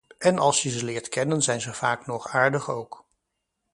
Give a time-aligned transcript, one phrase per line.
[0.17, 3.05] En als je ze leert kennen zijn ze vaak nog aardig ook.